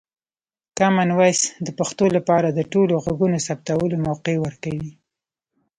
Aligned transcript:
کامن 0.77 1.09
وایس 1.17 1.41
د 1.65 1.67
پښتو 1.79 2.05
لپاره 2.15 2.47
د 2.51 2.59
ټولو 2.71 2.93
غږونو 3.05 3.37
ثبتولو 3.47 3.95
موقع 4.07 4.35
ورکوي. 4.45 4.91